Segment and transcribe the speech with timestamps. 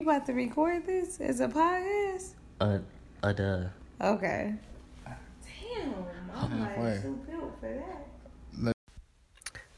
[0.00, 2.34] You about to record this as a podcast?
[2.60, 2.78] Uh,
[3.20, 3.64] uh, duh.
[4.00, 4.54] Okay.
[5.04, 5.94] Damn,
[6.32, 6.98] I'm like Halfway.
[7.02, 7.84] too built for
[8.62, 8.72] that.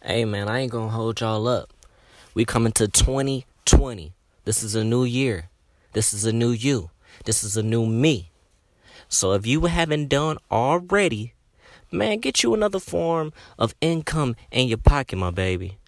[0.03, 1.73] Hey, man, I ain't gonna hold y'all up.
[2.35, 4.13] We coming to 2020.
[4.45, 5.49] This is a new year.
[5.95, 6.91] This is a new you.
[7.25, 8.29] This is a new me.
[9.09, 11.33] So if you haven't done already,
[11.91, 15.79] man, get you another form of income in your pocket, my baby.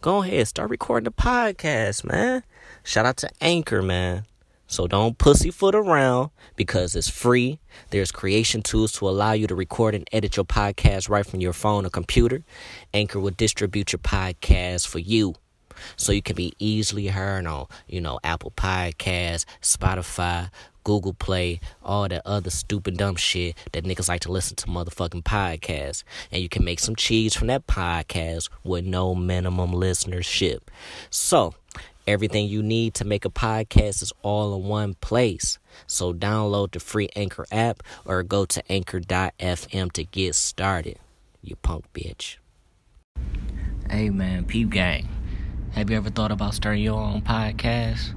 [0.00, 2.42] Go ahead, start recording the podcast, man.
[2.90, 4.24] Shout out to Anchor, man.
[4.66, 7.60] So don't pussyfoot around because it's free.
[7.90, 11.52] There's creation tools to allow you to record and edit your podcast right from your
[11.52, 12.42] phone or computer.
[12.92, 15.36] Anchor will distribute your podcast for you.
[15.96, 20.50] So you can be easily heard on, you know, Apple Podcasts, Spotify,
[20.82, 25.22] Google Play, all that other stupid dumb shit that niggas like to listen to motherfucking
[25.22, 26.02] podcasts.
[26.32, 30.62] And you can make some cheese from that podcast with no minimum listenership.
[31.08, 31.54] So
[32.06, 35.58] Everything you need to make a podcast is all in one place.
[35.86, 40.98] So download the free Anchor app or go to anchor.fm to get started.
[41.42, 42.36] You punk bitch.
[43.88, 45.08] Hey man, Peep Gang.
[45.72, 48.14] Have you ever thought about starting your own podcast?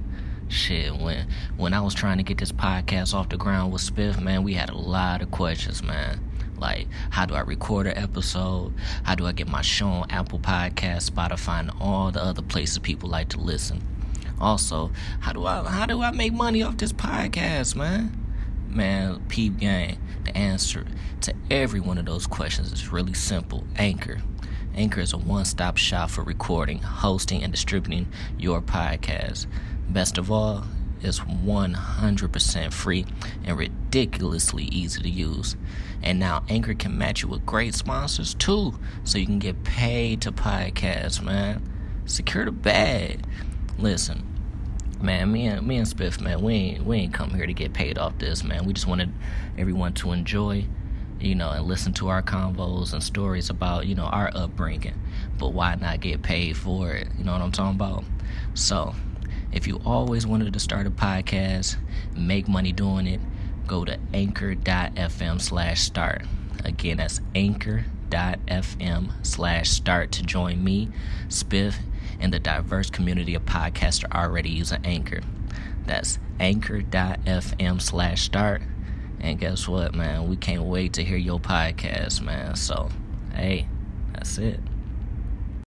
[0.48, 4.20] Shit, when when I was trying to get this podcast off the ground with Spiff,
[4.20, 6.20] man, we had a lot of questions, man.
[6.64, 8.72] Like, how do I record an episode?
[9.02, 12.78] How do I get my show on Apple Podcasts, Spotify, and all the other places
[12.78, 13.82] people like to listen?
[14.40, 18.18] Also, how do I how do I make money off this podcast, man?
[18.70, 20.86] Man, Peep Gang, the answer
[21.20, 23.64] to every one of those questions is really simple.
[23.76, 24.22] Anchor.
[24.74, 29.46] Anchor is a one-stop shop for recording, hosting, and distributing your podcast.
[29.90, 30.64] Best of all,
[31.04, 33.04] it's 100% free
[33.44, 35.54] and ridiculously easy to use.
[36.04, 40.20] And now Anchor can match you with great sponsors too, so you can get paid
[40.20, 41.62] to podcast, man.
[42.04, 43.24] Secure the bag.
[43.78, 44.22] Listen,
[45.00, 47.72] man, me and me and Spiff, man, we ain't we ain't come here to get
[47.72, 48.66] paid off this, man.
[48.66, 49.14] We just wanted
[49.56, 50.66] everyone to enjoy,
[51.20, 55.00] you know, and listen to our convos and stories about, you know, our upbringing.
[55.38, 57.08] But why not get paid for it?
[57.16, 58.04] You know what I'm talking about?
[58.52, 58.94] So,
[59.52, 61.76] if you always wanted to start a podcast,
[62.14, 63.20] make money doing it,
[63.66, 66.22] go to anchor.fm slash start.
[66.64, 70.88] Again, that's anchor.fm slash start to join me,
[71.28, 71.76] Spiff,
[72.20, 75.20] and the diverse community of podcasters already using Anchor.
[75.86, 78.62] That's anchor.fm slash start.
[79.20, 80.28] And guess what, man?
[80.28, 82.56] We can't wait to hear your podcast, man.
[82.56, 82.88] So,
[83.34, 83.66] hey,
[84.12, 84.60] that's it.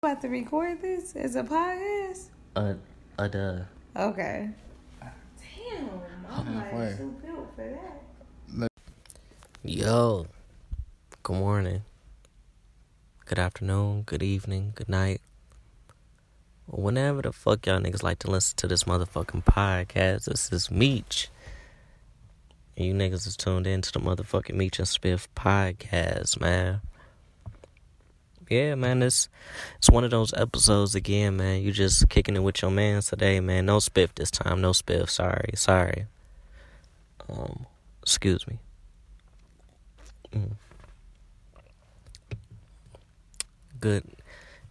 [0.04, 2.30] About to record this as a podcast?
[2.56, 2.74] Uh,
[3.18, 3.60] uh, duh.
[3.96, 4.50] Okay.
[5.02, 5.90] Damn,
[6.30, 6.98] I'm Halfway.
[7.58, 8.70] For that.
[9.64, 10.28] Yo,
[11.24, 11.82] good morning,
[13.26, 15.22] good afternoon, good evening, good night.
[16.68, 21.30] Whenever the fuck y'all niggas like to listen to this motherfucking podcast, this is Meech.
[22.78, 26.82] And you niggas is tuned in to the motherfucking Meech and Spiff podcast, man.
[28.50, 29.30] Yeah, man, it's
[29.80, 31.64] it's one of those episodes again, man.
[31.64, 33.66] You just kicking it with your man today, man.
[33.66, 35.10] No spiff this time, no spiff.
[35.10, 36.06] Sorry, sorry.
[37.30, 37.66] Um,
[38.02, 38.60] excuse me.
[40.34, 40.52] Mm.
[43.80, 44.04] Good,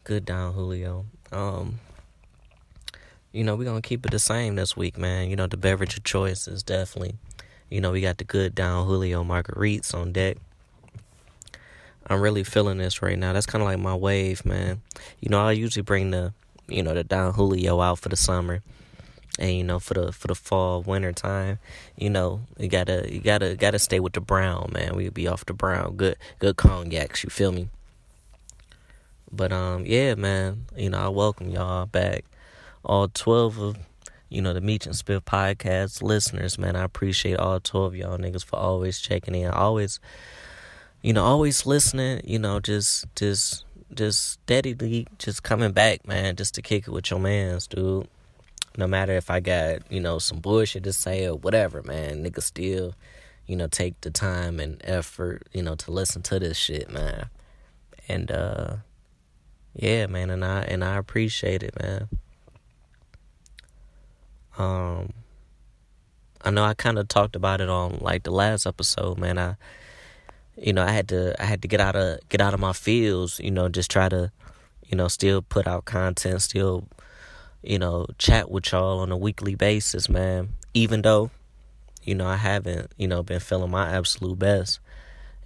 [0.04, 1.06] good Don, Julio.
[1.32, 1.78] Um,
[3.32, 5.28] you know, we're gonna keep it the same this week, man.
[5.30, 7.16] You know, the beverage of choice is definitely,
[7.70, 10.38] you know, we got the good Don Julio margaritas on deck.
[12.08, 13.32] I'm really feeling this right now.
[13.32, 14.80] That's kind of like my wave, man.
[15.20, 16.32] You know, I usually bring the,
[16.68, 18.62] you know, the Don Julio out for the summer,
[19.38, 21.58] and you know, for the for the fall winter time,
[21.96, 24.96] you know, you gotta you gotta gotta stay with the brown, man.
[24.96, 27.22] We be off the brown, good good cognacs.
[27.22, 27.68] You feel me?
[29.30, 30.66] But um, yeah, man.
[30.76, 32.24] You know, I welcome y'all back,
[32.84, 33.76] all twelve of
[34.28, 36.76] you know the Meech and Spiff podcast listeners, man.
[36.76, 40.00] I appreciate all twelve of y'all niggas for always checking in, always,
[41.02, 42.22] you know, always listening.
[42.24, 47.10] You know, just just just steadily just coming back, man, just to kick it with
[47.10, 48.08] your mans, dude.
[48.76, 52.42] No matter if I got you know some bullshit to say or whatever, man, nigga
[52.42, 52.94] still,
[53.46, 57.26] you know, take the time and effort, you know, to listen to this shit, man.
[58.08, 58.76] And uh
[59.74, 62.08] yeah, man, and I and I appreciate it, man.
[64.58, 65.12] Um
[66.42, 69.38] I know I kind of talked about it on like the last episode, man.
[69.38, 69.56] I
[70.56, 72.72] you know, I had to I had to get out of get out of my
[72.72, 74.32] fields, you know, just try to
[74.88, 76.84] you know, still put out content, still
[77.66, 80.54] you know, chat with y'all on a weekly basis, man.
[80.74, 81.30] Even though
[82.06, 84.78] you know, I haven't, you know, been feeling my absolute best.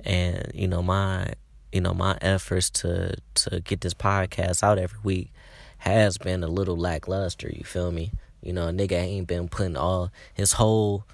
[0.04, 1.32] And, you know, my
[1.72, 5.32] you know, my efforts to to get this podcast out every week
[5.78, 8.12] has been a little lackluster, you feel me?
[8.42, 11.04] You know, a nigga ain't been putting all his whole,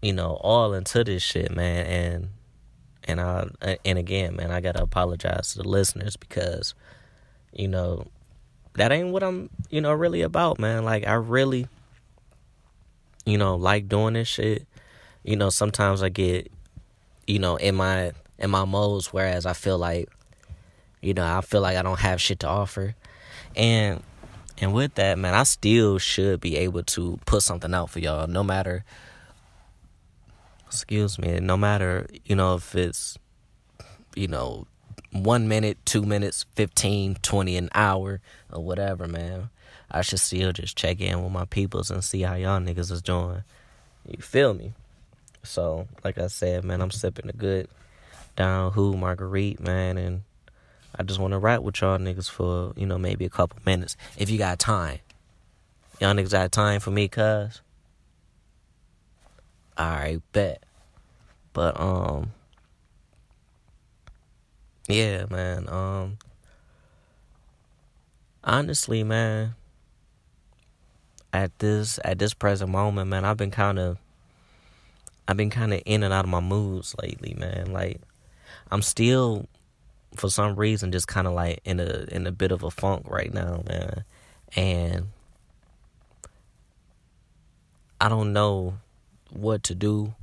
[0.00, 1.86] you know, all into this shit, man.
[1.86, 2.28] And
[3.04, 6.74] and I and again, man, I gotta apologize to the listeners because,
[7.52, 8.06] you know,
[8.76, 10.84] that ain't what I'm, you know, really about, man.
[10.84, 11.66] Like I really,
[13.24, 14.66] you know, like doing this shit.
[15.24, 16.52] You know, sometimes I get,
[17.26, 20.08] you know, in my in my modes, whereas I feel like,
[21.00, 22.94] you know, I feel like I don't have shit to offer,
[23.56, 24.02] and
[24.58, 28.26] and with that, man, I still should be able to put something out for y'all,
[28.26, 28.84] no matter.
[30.66, 33.18] Excuse me, no matter you know if it's,
[34.14, 34.66] you know,
[35.12, 38.20] one minute, two minutes, 15, 20, an hour,
[38.52, 39.50] or whatever, man.
[39.90, 43.02] I should still just check in with my peoples and see how y'all niggas is
[43.02, 43.42] doing.
[44.08, 44.72] You feel me?
[45.42, 47.68] So, like I said, man, I'm sipping a good
[48.34, 50.22] down who Marguerite, man, and
[50.98, 53.96] I just want to rap with y'all niggas for, you know, maybe a couple minutes.
[54.16, 54.98] If you got time.
[56.00, 57.62] Y'all niggas got time for me, cuz?
[59.78, 60.62] Alright, bet.
[61.52, 62.32] But, um,
[64.88, 66.18] yeah, man, um,
[68.44, 69.54] honestly, man,
[71.32, 73.98] at this, at this present moment, man, I've been kind of,
[75.28, 77.72] I've been kind of in and out of my moods lately, man.
[77.72, 78.00] Like,
[78.70, 79.46] I'm still
[80.16, 83.04] for some reason just kind of like in a in a bit of a funk
[83.08, 84.04] right now, man.
[84.54, 85.08] And
[88.00, 88.78] I don't know
[89.30, 90.14] what to do.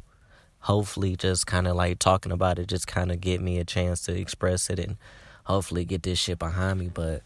[0.64, 4.02] Hopefully just kind of like talking about it just kind of get me a chance
[4.06, 4.96] to express it and
[5.44, 7.22] hopefully get this shit behind me, but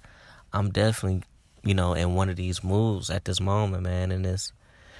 [0.51, 1.21] I'm definitely,
[1.63, 4.53] you know, in one of these moves at this moment, man, and this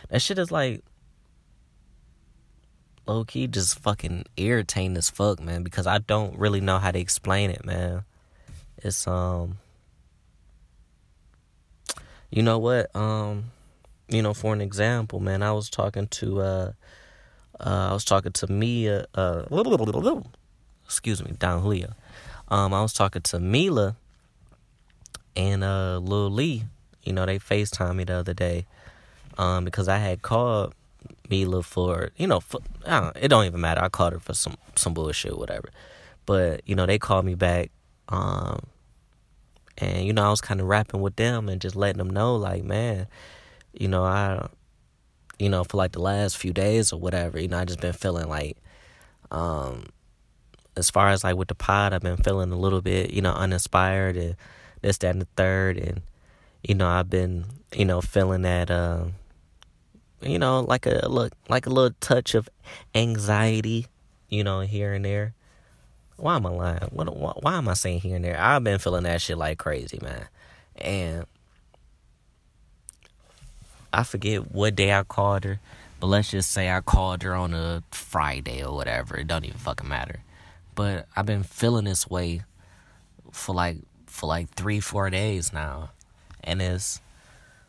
[0.09, 0.83] that shit is like
[3.07, 6.99] low key just fucking irritating as fuck, man, because I don't really know how to
[6.99, 8.03] explain it, man.
[8.77, 9.57] It's um
[12.29, 12.95] you know what?
[12.95, 13.45] Um
[14.09, 16.71] you know, for an example, man, I was talking to uh
[17.59, 19.43] uh I was talking to Mia uh
[20.85, 21.93] excuse me, Don Julio.
[22.47, 23.95] Um I was talking to Mila
[25.35, 26.63] and uh Lil Lee,
[27.03, 28.65] you know, they FaceTime me the other day.
[29.37, 30.73] Um because I had called
[31.29, 33.81] Mila for you know for, don't, it don't even matter.
[33.81, 35.69] I called her for some some bullshit, whatever.
[36.25, 37.71] But you know they called me back,
[38.09, 38.61] um,
[39.77, 42.35] and you know I was kind of rapping with them and just letting them know
[42.35, 43.07] like, man,
[43.73, 44.47] you know I,
[45.39, 47.93] you know for like the last few days or whatever, you know I just been
[47.93, 48.57] feeling like,
[49.31, 49.87] um,
[50.75, 53.33] as far as like with the pod, I've been feeling a little bit you know
[53.33, 54.35] uninspired and
[54.81, 56.01] this that and the third, and
[56.63, 57.45] you know I've been
[57.75, 58.71] you know feeling that.
[58.71, 59.05] Uh,
[60.21, 62.49] you know, like a look, like a little touch of
[62.95, 63.87] anxiety,
[64.29, 65.33] you know, here and there.
[66.17, 66.79] Why am I lying?
[66.91, 67.15] What?
[67.15, 68.39] Why, why am I saying here and there?
[68.39, 70.27] I've been feeling that shit like crazy, man.
[70.75, 71.25] And
[73.93, 75.59] I forget what day I called her,
[75.99, 79.17] but let's just say I called her on a Friday or whatever.
[79.17, 80.21] It don't even fucking matter.
[80.75, 82.41] But I've been feeling this way
[83.31, 85.91] for like for like three, four days now,
[86.43, 87.01] and it's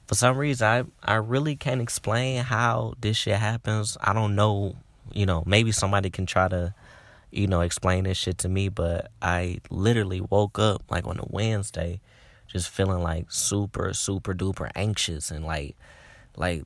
[0.07, 3.97] for some reason I I really can't explain how this shit happens.
[4.01, 4.77] I don't know,
[5.13, 6.75] you know, maybe somebody can try to,
[7.31, 11.27] you know, explain this shit to me, but I literally woke up like on a
[11.29, 12.01] Wednesday
[12.47, 15.77] just feeling like super super duper anxious and like
[16.37, 16.65] like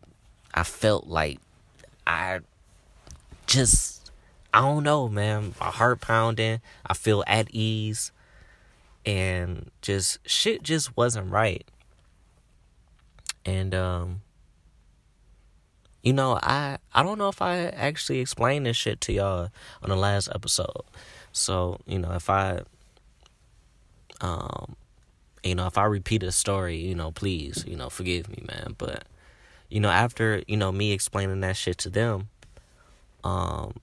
[0.55, 1.39] I felt like
[2.07, 2.41] I
[3.47, 4.11] just
[4.55, 5.55] I don't know, man.
[5.61, 6.61] My heart pounding.
[6.87, 8.13] I feel at ease
[9.05, 11.67] and just shit just wasn't right
[13.45, 14.21] and um
[16.03, 19.49] you know i i don't know if i actually explained this shit to y'all
[19.83, 20.83] on the last episode
[21.33, 22.61] so you know if i
[24.21, 24.77] um
[25.43, 28.75] you know if i repeat a story you know please you know forgive me man
[28.79, 29.05] but
[29.73, 32.29] you know after you know me explaining that shit to them
[33.25, 33.75] um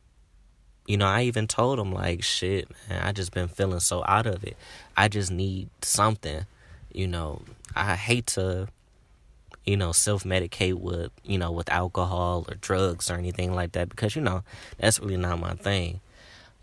[0.85, 4.27] you know i even told them like shit man i just been feeling so out
[4.27, 4.55] of it
[4.95, 6.45] i just need something
[6.93, 7.41] you know
[7.75, 8.67] i hate to
[9.69, 13.87] you know, self medicate with, you know, with alcohol or drugs or anything like that
[13.87, 14.43] because, you know,
[14.79, 15.99] that's really not my thing.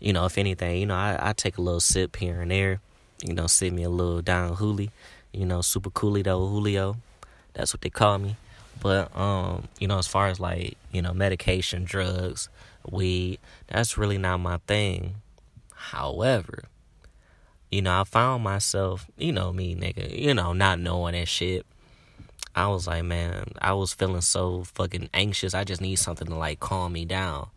[0.01, 2.81] You know, if anything, you know, I, I take a little sip here and there,
[3.23, 4.89] you know, sip me a little Don Julio,
[5.31, 6.97] you know, super coolio Julio.
[7.53, 8.35] That's what they call me.
[8.81, 12.49] But um, you know, as far as like, you know, medication, drugs,
[12.89, 15.15] weed, that's really not my thing.
[15.73, 16.63] However,
[17.71, 21.65] you know, I found myself, you know, me nigga, you know, not knowing that shit
[22.57, 25.53] I was like, man, I was feeling so fucking anxious.
[25.53, 27.49] I just need something to like calm me down.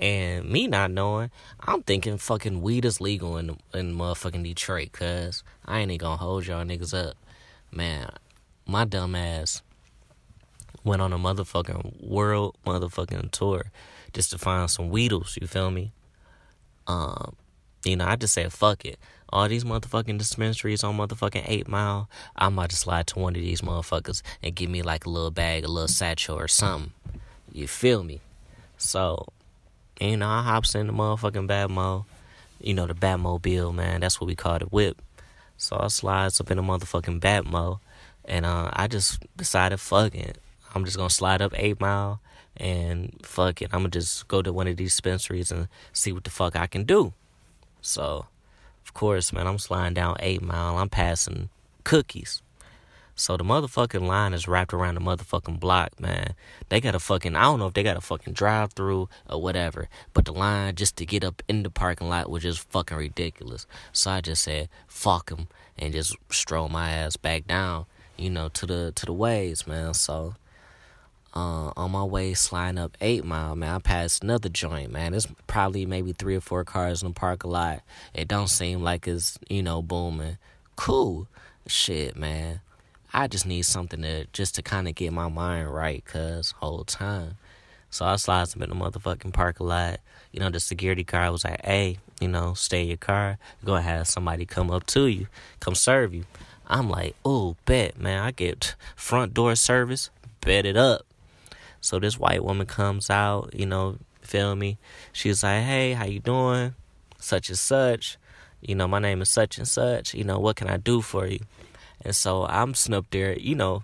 [0.00, 5.44] And me not knowing, I'm thinking fucking weed is legal in in motherfucking Detroit, cuz
[5.66, 7.18] I ain't even gonna hold y'all niggas up.
[7.70, 8.10] Man,
[8.64, 9.60] my dumb ass
[10.84, 13.70] Went on a motherfucking world motherfucking tour
[14.12, 15.92] just to find some Weedles, you feel me?
[16.86, 17.36] Um,
[17.84, 18.98] you know, I just said fuck it.
[19.30, 23.42] All these motherfucking dispensaries on motherfucking Eight Mile, I'm about to slide to one of
[23.42, 26.92] these motherfuckers and give me like a little bag, a little satchel or something.
[27.52, 28.20] You feel me?
[28.78, 29.26] So,
[30.00, 32.06] you know, I hops in the motherfucking Batmo.
[32.60, 34.00] You know, the Batmobile, man.
[34.00, 35.00] That's what we call the whip.
[35.56, 37.80] So I slides up in the motherfucking Batmo.
[38.24, 40.38] And uh, I just decided, fuck it.
[40.74, 42.20] I'm just gonna slide up Eight Mile
[42.56, 43.70] and fuck it.
[43.72, 46.66] I'm gonna just go to one of these dispensaries and see what the fuck I
[46.66, 47.12] can do.
[47.80, 48.26] So,
[48.84, 50.78] of course, man, I'm sliding down Eight Mile.
[50.78, 51.48] I'm passing
[51.84, 52.42] cookies.
[53.18, 56.34] So the motherfucking line is wrapped around the motherfucking block, man.
[56.68, 59.42] They got a fucking, I don't know if they got a fucking drive through or
[59.42, 62.96] whatever, but the line just to get up in the parking lot was just fucking
[62.96, 63.66] ridiculous.
[63.90, 68.50] So I just said, fuck them, and just stroll my ass back down, you know,
[68.50, 69.94] to the, to the ways, man.
[69.94, 70.36] So,
[71.38, 75.14] uh, on my way sliding up Eight Mile, man, I passed another joint, man.
[75.14, 77.82] It's probably maybe three or four cars in the parking lot.
[78.12, 80.38] It don't seem like it's, you know, booming.
[80.74, 81.28] Cool.
[81.68, 82.60] Shit, man.
[83.12, 86.84] I just need something to just to kind of get my mind right, cause whole
[86.84, 87.36] time.
[87.88, 90.00] So I slides up in the motherfucking parking lot.
[90.32, 93.38] You know, the security guard was like, "Hey, you know, stay in your car.
[93.60, 95.28] You're gonna have somebody come up to you,
[95.60, 96.24] come serve you."
[96.66, 98.22] I'm like, "Oh, bet, man.
[98.22, 100.10] I get front door service.
[100.40, 101.07] Bet it up."
[101.80, 103.50] So this white woman comes out.
[103.54, 104.78] You know, feel me?
[105.12, 106.74] She's like, "Hey, how you doing?
[107.18, 108.18] Such and such.
[108.60, 110.14] You know, my name is such and such.
[110.14, 111.40] You know, what can I do for you?"
[112.04, 113.82] And so I'm snubbed there, you know,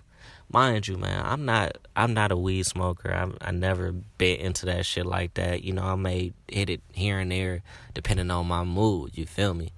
[0.49, 3.13] mind you, man, I'm not I'm not a weed smoker.
[3.13, 5.63] I I never bit into that shit like that.
[5.63, 7.61] You know, I may hit it here and there
[7.93, 9.71] depending on my mood, you feel me?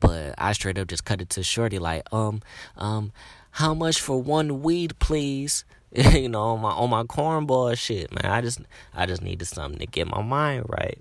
[0.00, 2.42] But I straight up just cut it to shorty like, um,
[2.76, 3.12] um,
[3.52, 5.64] how much for one weed, please?
[6.12, 8.32] you know, on my on my cornball shit, man.
[8.32, 8.60] I just
[8.92, 10.98] I just needed something to get my mind right.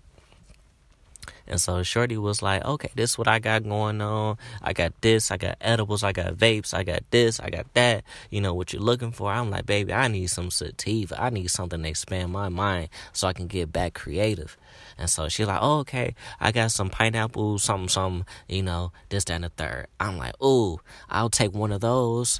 [1.47, 4.37] And so Shorty was like, okay, this is what I got going on.
[4.61, 8.03] I got this, I got edibles, I got vapes, I got this, I got that.
[8.29, 9.31] You know what you're looking for?
[9.31, 11.21] I'm like, baby, I need some sativa.
[11.21, 14.57] I need something to expand my mind so I can get back creative.
[14.97, 19.25] And so she's like, oh, okay, I got some pineapple, something, something, you know, this,
[19.25, 19.87] that, and the third.
[19.99, 22.39] I'm like, ooh, I'll take one of those.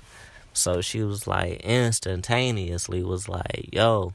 [0.53, 4.13] So she was like, instantaneously was like, yo,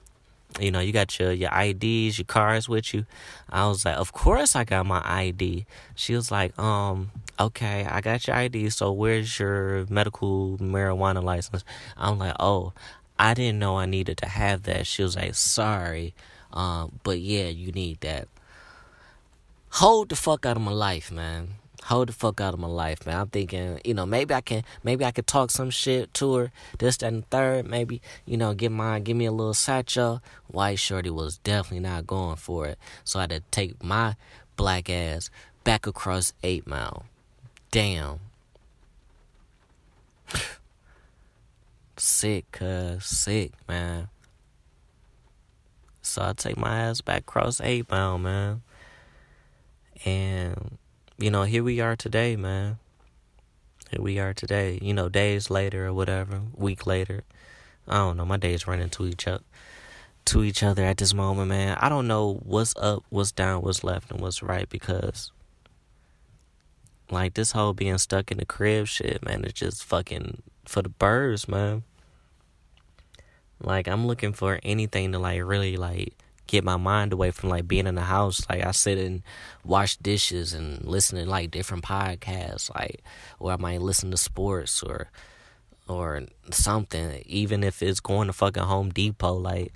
[0.61, 3.05] you know, you got your your IDs, your cars with you.
[3.51, 5.67] I was like, of course I got my ID.
[5.95, 8.71] She was like, um, okay, I got your ID.
[8.71, 11.65] So where's your medical marijuana license?
[11.97, 12.73] I'm like, oh,
[13.19, 14.87] I didn't know I needed to have that.
[14.87, 16.15] She was like, sorry,
[16.53, 18.29] um, but yeah, you need that.
[19.73, 21.57] Hold the fuck out of my life, man
[21.89, 23.19] hold the fuck out of my life, man.
[23.19, 26.53] I'm thinking, you know, maybe I can, maybe I could talk some shit to her,
[26.79, 27.67] this, that, and third.
[27.67, 30.23] Maybe, you know, give my, give me a little satchel.
[30.49, 34.17] White Shorty was definitely not going for it, so I had to take my
[34.57, 35.31] black ass
[35.65, 37.07] back across Eight Mile.
[37.71, 38.21] Damn.
[41.97, 44.09] sick, cuz sick, man.
[46.03, 48.63] So I take my ass back across Eight Mile, man,
[50.05, 50.77] and
[51.19, 52.79] you know, here we are today, man.
[53.91, 54.79] Here we are today.
[54.81, 57.25] You know, days later or whatever, week later.
[57.89, 58.25] I don't know.
[58.25, 59.43] My days running to each other,
[60.27, 61.77] to each other at this moment, man.
[61.81, 65.33] I don't know what's up, what's down, what's left, and what's right because,
[67.11, 70.89] like, this whole being stuck in the crib shit, man, it's just fucking for the
[70.89, 71.83] birds, man.
[73.61, 76.15] Like, I'm looking for anything to like really like
[76.49, 78.45] get my mind away from like being in the house.
[78.51, 79.23] Like I sit and
[79.65, 83.05] wash dishes and listen to like different podcasts, like
[83.39, 85.09] or I might listen to sports or
[85.87, 87.23] or something.
[87.27, 89.73] Even if it's going to fucking Home Depot, like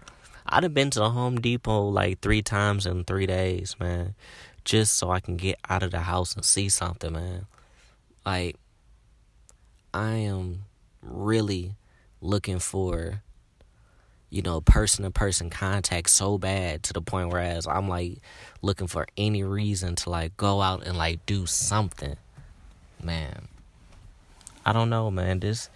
[0.47, 4.17] I'd have been to the Home Depot like three times in three days, man,
[4.64, 7.47] just so I can get out of the house and see something, man.
[8.26, 8.57] Like
[9.95, 10.64] I am
[11.02, 11.75] really
[12.21, 13.23] looking for
[14.33, 18.23] you know, person to person contact so bad to the point whereas I'm like
[18.62, 22.17] looking for any reason to like go out and like do something.
[23.03, 23.49] Man.
[24.65, 25.41] I don't know, man.
[25.41, 25.69] This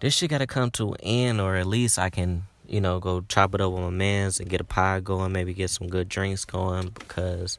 [0.00, 3.22] this shit gotta come to an end or at least I can, you know, go
[3.22, 6.10] chop it up with my mans and get a pie going, maybe get some good
[6.10, 7.58] drinks going because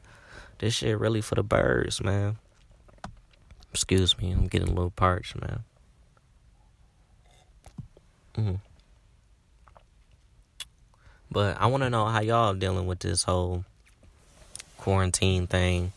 [0.58, 2.36] this shit really for the birds, man.
[3.72, 5.64] Excuse me, I'm getting a little parched, man.
[8.36, 8.67] Mm-hmm.
[11.30, 13.64] But I want to know how y'all dealing with this whole
[14.78, 15.92] quarantine thing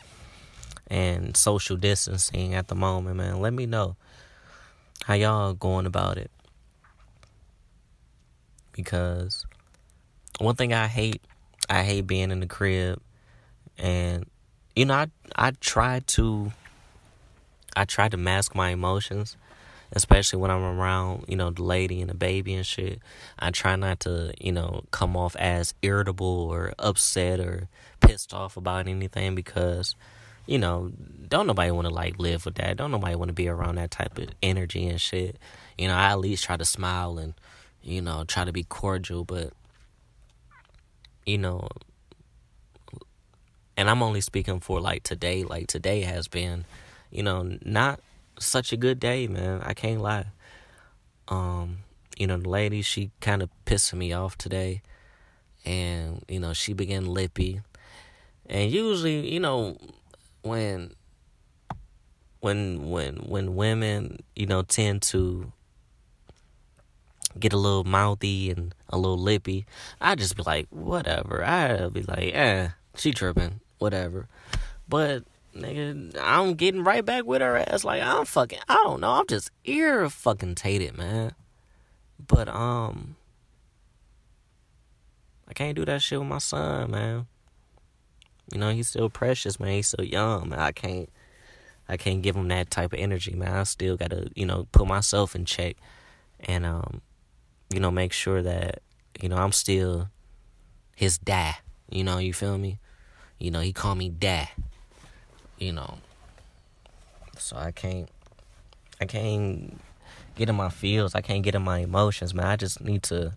[0.88, 3.39] and social distancing at the moment, man.
[3.39, 3.95] Let me know
[5.05, 6.31] how y'all going about it.
[8.73, 9.45] because
[10.39, 11.21] one thing I hate,
[11.69, 13.00] I hate being in the crib,
[13.77, 14.25] and
[14.75, 16.51] you know, I I try to,
[17.75, 19.38] I try to mask my emotions,
[19.93, 23.00] especially when I'm around, you know, the lady and the baby and shit.
[23.39, 27.67] I try not to, you know, come off as irritable or upset or
[28.00, 29.95] pissed off about anything because
[30.48, 30.91] you know,
[31.27, 32.77] don't nobody want to like live with that.
[32.77, 35.38] Don't nobody want to be around that type of energy and shit.
[35.77, 37.33] You know, I at least try to smile and,
[37.81, 39.53] you know, try to be cordial, but,
[41.25, 41.69] you know,
[43.77, 45.43] and I'm only speaking for like today.
[45.43, 46.65] Like today has been,
[47.12, 48.00] you know, not
[48.39, 49.61] such a good day, man.
[49.63, 50.27] I can't lie.
[51.27, 51.79] Um,
[52.17, 54.81] you know, the lady, she kind of pissing me off today.
[55.65, 57.61] And, you know, she began lippy.
[58.47, 59.77] And usually, you know,
[60.41, 60.93] when
[62.41, 65.51] when when when women you know tend to
[67.39, 69.65] get a little mouthy and a little lippy,
[70.01, 71.45] I just be like, whatever.
[71.45, 74.27] I'll be like, eh, she tripping, whatever.
[74.89, 75.23] But
[75.55, 77.84] nigga, I'm getting right back with her ass.
[77.84, 79.12] Like I'm fucking, I don't know.
[79.12, 81.34] I'm just ear fucking tated, man.
[82.25, 83.15] But um,
[85.48, 87.27] I can't do that shit with my son, man.
[88.51, 89.72] You know, he's still precious, man.
[89.72, 90.60] He's so young, man.
[90.60, 91.10] I can't
[91.88, 93.53] I can't give him that type of energy, man.
[93.53, 95.75] I still gotta, you know, put myself in check
[96.39, 97.01] and um,
[97.74, 98.81] you know, make sure that,
[99.22, 100.10] you know, I'm still
[100.96, 101.55] his dad.
[101.89, 102.79] You know, you feel me?
[103.39, 104.50] You know, he called me dad.
[105.62, 106.00] You know.
[107.38, 108.10] So I can't
[109.00, 109.80] I can't
[110.36, 111.13] get in my feels.
[111.13, 112.48] I can't get in my emotions, man.
[112.48, 113.34] I just need to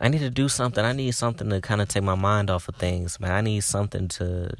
[0.00, 0.84] I need to do something.
[0.84, 3.30] I need something to kind of take my mind off of things, man.
[3.30, 4.50] I need something to,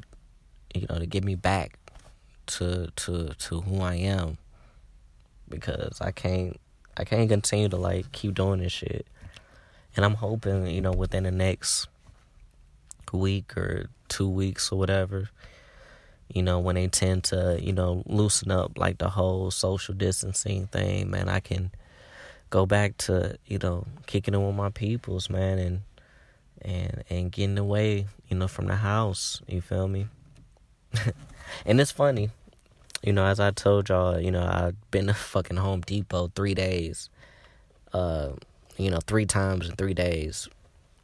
[0.73, 1.77] you know, to get me back
[2.45, 4.37] to to to who I am,
[5.49, 6.57] because I can't
[6.95, 9.05] I can't continue to like keep doing this shit.
[9.97, 11.87] And I'm hoping, you know, within the next
[13.11, 15.29] week or two weeks or whatever,
[16.29, 20.67] you know, when they tend to, you know, loosen up like the whole social distancing
[20.67, 21.71] thing, man, I can
[22.49, 25.81] go back to you know kicking it with my peoples, man, and
[26.61, 29.41] and and getting away, you know, from the house.
[29.47, 30.07] You feel me?
[31.65, 32.29] and it's funny,
[33.03, 36.53] you know, as I told y'all, you know, I've been to fucking Home Depot three
[36.53, 37.09] days,
[37.91, 38.29] uh,
[38.77, 40.47] you know, three times in three days,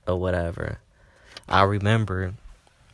[0.08, 0.80] or whatever.
[1.48, 2.36] I remember,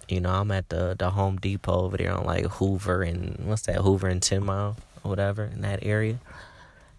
[0.08, 3.64] you know, I'm at the the Home Depot over there on like Hoover and what's
[3.64, 6.20] that Hoover and Ten Mile or whatever in that area,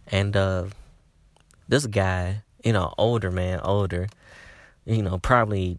[0.09, 0.65] and uh
[1.69, 4.09] this guy, you know, older man, older,
[4.85, 5.79] you know, probably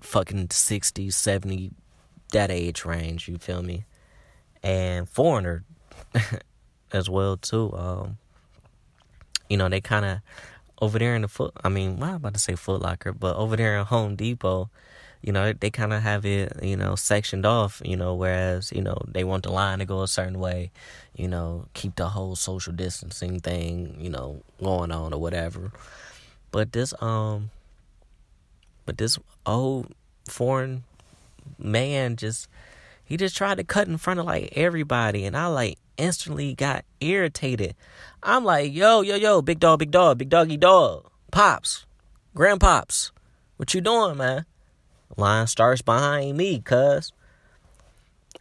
[0.00, 1.70] fucking 60, 70,
[2.32, 3.84] that age range, you feel me?
[4.62, 5.64] And foreigner
[6.92, 7.72] as well too.
[7.74, 8.18] Um,
[9.48, 10.18] you know, they kind of
[10.80, 11.52] over there in the foot.
[11.62, 14.70] I mean, well, I'm about to say Foot Locker, but over there in Home Depot,
[15.22, 18.82] you know, they kind of have it, you know, sectioned off, you know, whereas, you
[18.82, 20.72] know, they want the line to go a certain way,
[21.14, 25.70] you know, keep the whole social distancing thing, you know, going on or whatever.
[26.50, 27.50] But this, um,
[28.84, 29.94] but this old
[30.28, 30.82] foreign
[31.56, 32.48] man just,
[33.04, 35.24] he just tried to cut in front of like everybody.
[35.24, 37.76] And I like instantly got irritated.
[38.24, 41.86] I'm like, yo, yo, yo, big dog, big dog, big doggy dog, pops,
[42.34, 43.12] grandpops,
[43.56, 44.46] what you doing, man?
[45.16, 47.12] Line starts behind me, cuz.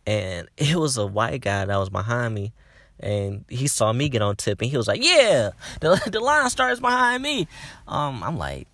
[0.06, 2.54] And it was a white guy that was behind me.
[3.00, 6.50] And he saw me get on tip and he was like, Yeah, the, the line
[6.50, 7.48] starts behind me.
[7.88, 8.68] Um, I'm like,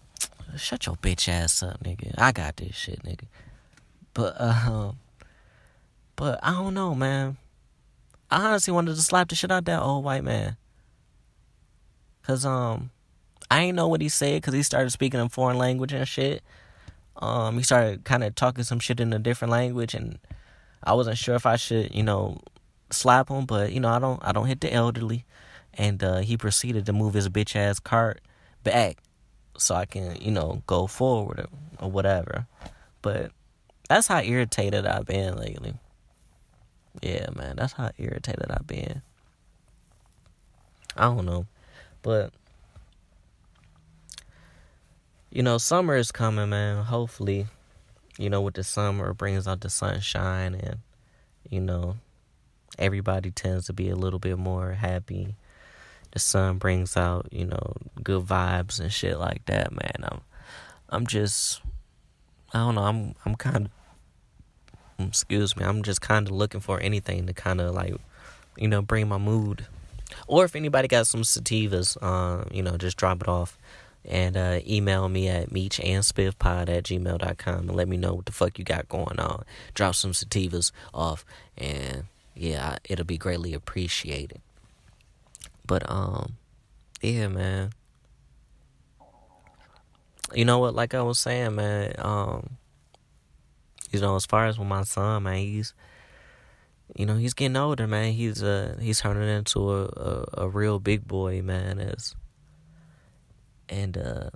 [0.58, 2.14] shut your bitch ass up, nigga.
[2.18, 3.26] I got this shit, nigga.
[4.14, 4.98] But um
[6.16, 7.38] but I don't know, man.
[8.30, 10.58] I honestly wanted to slap the shit out that old white man.
[12.24, 12.92] Cause um
[13.50, 16.44] I ain't know what he said because he started speaking in foreign language and shit
[17.20, 20.20] um, he started kind of talking some shit in a different language, and
[20.84, 22.40] I wasn't sure if I should, you know,
[22.90, 25.26] slap him, but you know, I don't, I don't hit the elderly,
[25.74, 28.22] and uh, he proceeded to move his bitch ass cart
[28.64, 28.98] back
[29.58, 31.48] so I can, you know, go forward or,
[31.80, 32.48] or whatever.
[33.02, 33.32] But
[33.90, 35.76] that's how irritated I've been lately.
[37.02, 39.02] Yeah, man, that's how irritated I've been.
[40.96, 41.46] I don't know,
[42.02, 42.34] but
[45.38, 46.84] you know, summer is coming, man.
[46.84, 47.46] Hopefully,
[48.18, 50.78] you know, with the summer, brings out the sunshine and,
[51.48, 51.98] you know,
[52.80, 55.36] everybody tends to be a little bit more happy.
[56.10, 60.10] The sun brings out, you know, good vibes and shit like that, man.
[60.12, 60.22] I'm,
[60.90, 61.62] I'm just,
[62.52, 62.86] I don't know.
[62.86, 63.70] I'm, I'm kind
[64.98, 65.66] of, excuse me.
[65.66, 67.94] I'm just kind of looking for anything to kind of like,
[68.58, 69.68] you know, bring my mood.
[70.26, 73.60] Or if anybody got some sativas, uh, you know, just drop it off
[74.08, 78.58] And uh, email me at meechandspiffpod at gmail.com and let me know what the fuck
[78.58, 79.44] you got going on.
[79.74, 81.26] Drop some sativas off,
[81.58, 84.40] and yeah, it'll be greatly appreciated.
[85.66, 86.38] But, um,
[87.02, 87.72] yeah, man.
[90.34, 90.74] You know what?
[90.74, 92.58] Like I was saying, man, um,
[93.92, 95.74] you know, as far as with my son, man, he's
[96.96, 98.14] you know, he's getting older, man.
[98.14, 101.80] He's uh he's turning into a, a, a real big boy, man.
[101.80, 102.16] As
[103.70, 104.30] and uh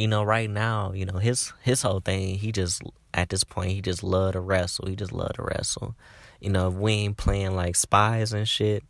[0.00, 2.82] you know, right now, you know, his his whole thing, he just
[3.12, 4.88] at this point he just love to wrestle.
[4.88, 5.94] He just love to wrestle.
[6.40, 8.82] You know, if we ain't playing like spies and shit,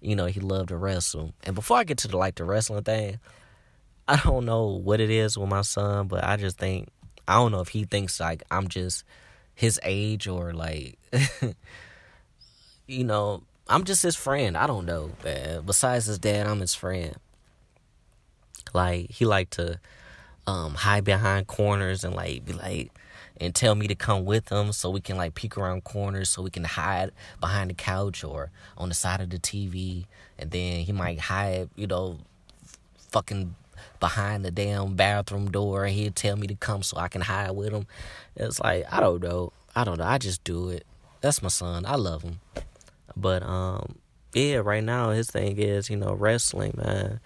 [0.00, 1.32] you know, he loved to wrestle.
[1.42, 3.18] And before I get to the like the wrestling thing,
[4.06, 6.88] I don't know what it is with my son, but I just think
[7.26, 9.04] I don't know if he thinks like I'm just
[9.56, 10.98] his age or like
[12.86, 14.56] you know, I'm just his friend.
[14.56, 15.62] I don't know, man.
[15.66, 17.16] Besides his dad, I'm his friend.
[18.74, 19.78] Like he like to
[20.46, 22.90] um, hide behind corners and like be like
[23.40, 26.42] and tell me to come with him so we can like peek around corners so
[26.42, 27.10] we can hide
[27.40, 30.04] behind the couch or on the side of the TV
[30.38, 32.18] and then he might hide, you know,
[33.10, 33.54] fucking
[34.00, 37.52] behind the damn bathroom door and he'd tell me to come so I can hide
[37.52, 37.86] with him.
[38.36, 39.52] It's like I don't know.
[39.74, 40.04] I don't know.
[40.04, 40.84] I just do it.
[41.20, 41.84] That's my son.
[41.86, 42.40] I love him.
[43.16, 43.96] But um,
[44.34, 47.20] yeah, right now his thing is, you know, wrestling, man.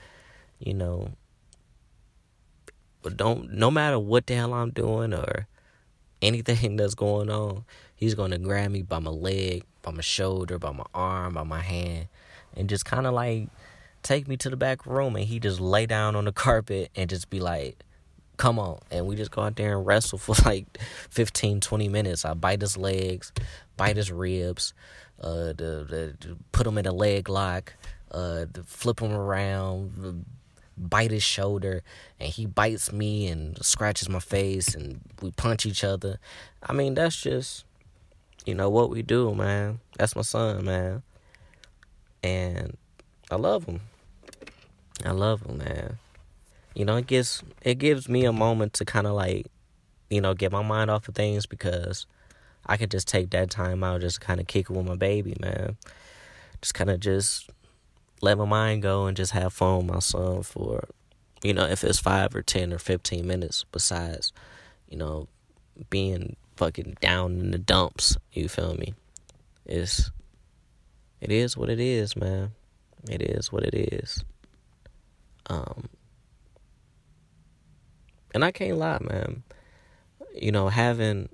[0.60, 1.10] You know,
[3.02, 5.46] but don't no matter what the hell I'm doing or
[6.22, 10.72] anything that's going on, he's gonna grab me by my leg, by my shoulder, by
[10.72, 12.08] my arm, by my hand,
[12.56, 13.48] and just kind of like
[14.02, 17.10] take me to the back room, and he just lay down on the carpet and
[17.10, 17.82] just be like,
[18.36, 20.78] "Come on," and we just go out there and wrestle for like
[21.10, 22.24] 15, 20 minutes.
[22.24, 23.32] I bite his legs,
[23.76, 24.74] bite his ribs,
[25.20, 27.74] uh, to, to put him in a leg lock,
[28.10, 30.24] uh, to flip him around,
[30.78, 31.82] bite his shoulder,
[32.20, 36.18] and he bites me and scratches my face, and we punch each other.
[36.62, 37.64] I mean, that's just,
[38.46, 39.80] you know, what we do, man.
[39.98, 41.02] That's my son, man.
[42.22, 42.76] And
[43.30, 43.80] I love him.
[45.04, 45.98] I love him, man.
[46.74, 49.46] You know, it gives it gives me a moment to kind of like,
[50.10, 52.06] you know, get my mind off of things because
[52.66, 55.36] I could just take that time out, just kind of kick it with my baby,
[55.40, 55.76] man.
[56.60, 57.50] Just kind of just
[58.20, 60.88] let my mind go and just have fun with my son for,
[61.42, 64.32] you know, if it's five or 10 or 15 minutes, besides,
[64.88, 65.28] you know,
[65.90, 68.16] being fucking down in the dumps.
[68.32, 68.94] You feel me?
[69.64, 70.10] It's,
[71.20, 72.52] it is what it is, man.
[73.08, 74.24] It is what it is.
[75.46, 75.88] Um,
[78.34, 79.42] and I can't lie, man.
[80.34, 81.28] You know, having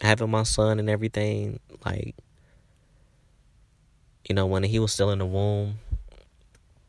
[0.00, 2.16] having my son and everything, like,
[4.28, 5.78] you know, when he was still in the womb,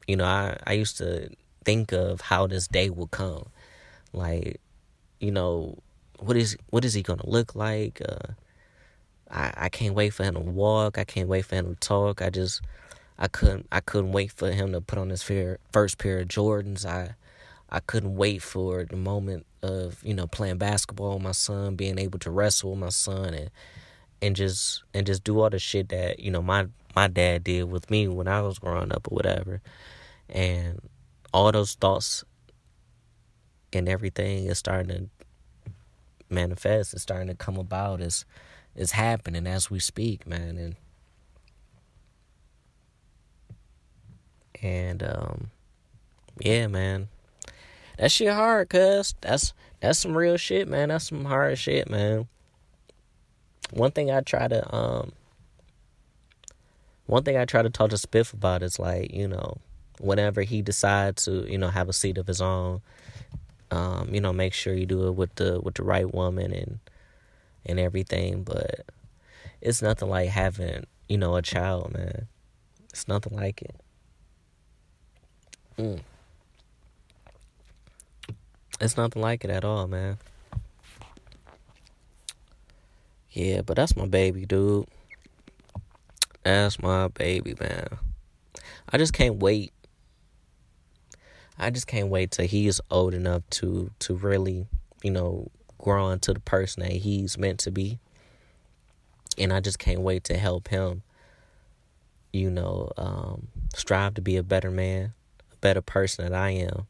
[0.07, 1.29] you know, I, I used to
[1.63, 3.47] think of how this day would come.
[4.13, 4.61] Like,
[5.19, 5.79] you know,
[6.19, 8.01] what is what is he gonna look like?
[8.07, 8.33] Uh,
[9.29, 10.97] I I can't wait for him to walk.
[10.97, 12.21] I can't wait for him to talk.
[12.21, 12.61] I just
[13.17, 16.85] I couldn't I couldn't wait for him to put on his first pair of Jordans.
[16.85, 17.15] I
[17.69, 21.97] I couldn't wait for the moment of you know playing basketball with my son, being
[21.97, 23.49] able to wrestle with my son, and
[24.21, 27.63] and just and just do all the shit that you know my my dad did
[27.63, 29.61] with me when I was growing up or whatever,
[30.29, 30.79] and
[31.33, 32.23] all those thoughts
[33.73, 35.09] and everything is starting to
[36.29, 36.93] manifest.
[36.93, 38.01] It's starting to come about.
[38.01, 38.25] It's
[38.75, 40.75] it's happening as we speak, man, and
[44.61, 45.51] and um
[46.39, 47.09] yeah, man
[47.97, 50.89] that shit hard, cuz that's that's some real shit, man.
[50.89, 52.27] That's some hard shit, man.
[53.71, 55.13] One thing I try to um
[57.05, 59.57] one thing I try to talk to Spiff about is like, you know,
[59.99, 62.81] whenever he decides to, you know, have a seat of his own,
[63.71, 66.79] um, you know, make sure you do it with the with the right woman and
[67.65, 68.85] and everything, but
[69.61, 72.27] it's nothing like having, you know, a child, man.
[72.89, 73.75] It's nothing like it.
[75.77, 75.99] Mm.
[78.79, 80.17] It's nothing like it at all, man.
[83.31, 84.87] Yeah, but that's my baby, dude.
[86.45, 87.87] That's my baby, man.
[88.87, 89.73] I just can't wait.
[91.59, 94.67] I just can't wait till he's old enough to to really,
[95.03, 97.99] you know, grow into the person that he's meant to be.
[99.37, 101.01] And I just can't wait to help him,
[102.31, 105.13] you know, um, strive to be a better man,
[105.51, 106.87] a better person than I am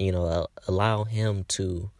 [0.00, 1.90] you know allow him to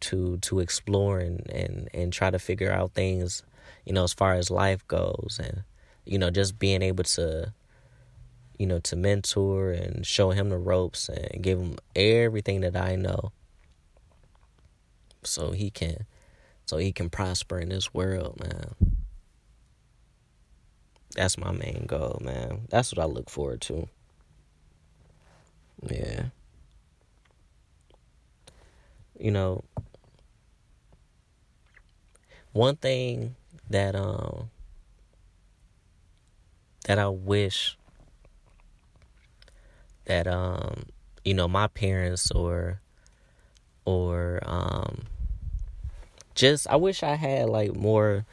[0.00, 3.44] to to explore and and and try to figure out things
[3.86, 5.62] you know as far as life goes and
[6.10, 7.54] you know just being able to
[8.60, 12.94] you know, to mentor and show him the ropes and give him everything that I
[12.94, 13.32] know
[15.22, 16.04] so he can
[16.66, 18.74] so he can prosper in this world, man.
[21.16, 22.66] That's my main goal, man.
[22.68, 23.88] That's what I look forward to.
[25.88, 26.24] Yeah.
[29.18, 29.64] You know,
[32.52, 33.36] one thing
[33.70, 34.50] that um
[36.84, 37.76] that I wish
[40.06, 40.84] that um
[41.24, 42.80] you know my parents or
[43.84, 45.02] or um
[46.34, 48.24] just I wish I had like more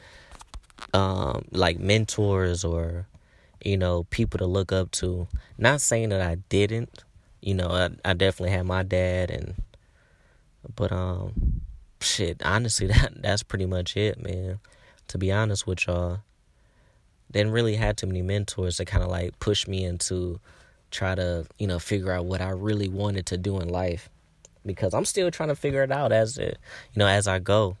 [0.94, 3.06] um like mentors or
[3.64, 5.28] you know people to look up to.
[5.58, 7.04] Not saying that I didn't
[7.40, 9.54] you know I, I definitely had my dad and
[10.74, 11.62] but um
[12.00, 14.58] shit honestly that that's pretty much it man
[15.08, 16.20] to be honest with y'all
[17.32, 20.40] didn't really have too many mentors to kind of like push me into
[20.90, 24.08] try to you know figure out what I really wanted to do in life
[24.64, 26.58] because I'm still trying to figure it out as it
[26.92, 27.76] you know as I go.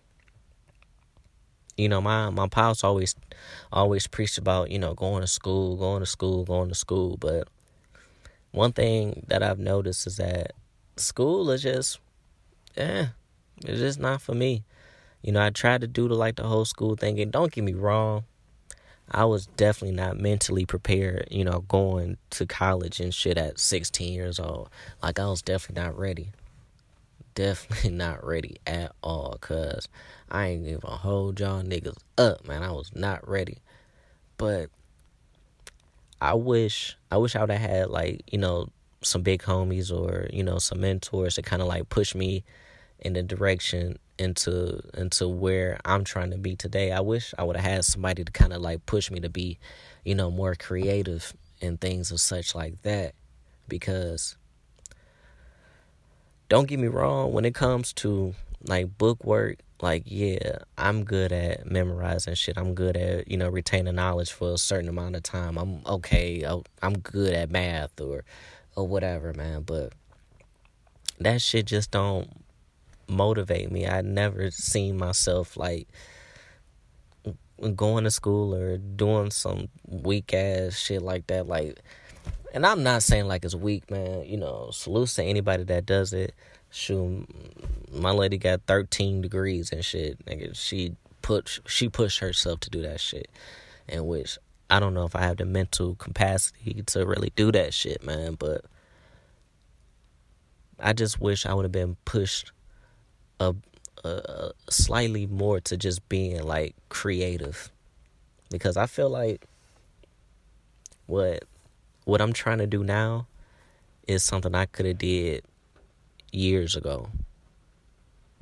[1.76, 3.14] You know, my my pops always
[3.72, 7.16] always preached about you know going to school, going to school, going to school.
[7.16, 7.48] But
[8.50, 10.52] one thing that I've noticed is that
[10.96, 12.00] school is just,
[12.76, 13.08] yeah,
[13.64, 14.64] it's just not for me.
[15.22, 17.62] You know, I tried to do the like the whole school thing, and don't get
[17.62, 18.24] me wrong,
[19.10, 24.12] I was definitely not mentally prepared, you know, going to college and shit at 16
[24.12, 24.68] years old.
[25.02, 26.32] Like, I was definitely not ready.
[27.34, 29.88] Definitely not ready at all, cuz
[30.30, 32.62] I ain't even hold y'all niggas up, man.
[32.62, 33.58] I was not ready.
[34.36, 34.70] But
[36.20, 38.68] I wish, I wish I would have had, like, you know,
[39.02, 42.44] some big homies or, you know, some mentors to kind of like push me
[42.98, 46.92] in the direction into into where I'm trying to be today.
[46.92, 49.58] I wish I would have had somebody to kind of like push me to be,
[50.04, 53.14] you know, more creative and things of such like that.
[53.68, 54.36] Because
[56.48, 61.30] don't get me wrong when it comes to like book work like yeah i'm good
[61.30, 62.58] at memorizing shit.
[62.58, 65.56] I'm good at you know retaining knowledge for a certain amount of time.
[65.56, 68.24] I'm okay oh, i'm good at math or
[68.74, 69.62] or whatever man.
[69.62, 69.92] But
[71.20, 72.44] that shit just don't
[73.08, 73.86] motivate me.
[73.86, 75.88] I never seen myself like
[77.74, 81.46] going to school or doing some weak ass shit like that.
[81.46, 81.80] Like,
[82.52, 84.24] and I'm not saying like it's weak, man.
[84.24, 86.34] You know, salute to anybody that does it.
[86.70, 87.26] Shoot,
[87.92, 90.24] my lady got 13 degrees and shit.
[90.26, 93.28] Nigga, she put she pushed herself to do that shit,
[93.88, 94.38] in which
[94.70, 98.34] I don't know if I have the mental capacity to really do that shit, man.
[98.34, 98.64] But
[100.78, 102.52] I just wish I would have been pushed
[103.40, 103.54] a,
[104.04, 107.70] a slightly more to just being like creative
[108.50, 109.46] because I feel like
[111.06, 111.44] what
[112.04, 113.26] what I'm trying to do now
[114.06, 115.44] is something I could have did
[116.32, 117.08] years ago.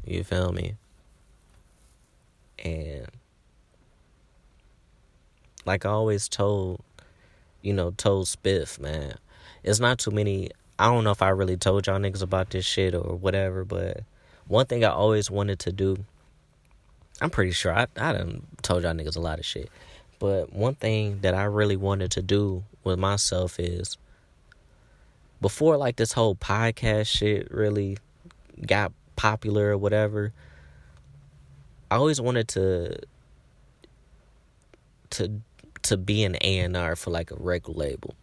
[0.04, 0.76] You feel me?
[2.64, 3.06] And
[5.64, 6.80] like I always told,
[7.60, 9.16] you know, told Spiff, man,
[9.64, 10.50] it's not too many.
[10.78, 14.04] I don't know if I really told y'all niggas about this shit or whatever, but
[14.48, 15.96] one thing I always wanted to do,
[17.20, 19.70] I'm pretty sure I I done told y'all niggas a lot of shit.
[20.18, 23.98] But one thing that I really wanted to do with myself is
[25.40, 27.98] before like this whole podcast shit really
[28.66, 30.32] got popular or whatever,
[31.90, 32.98] I always wanted to
[35.10, 35.40] to
[35.82, 38.14] to be an A&R for like a record label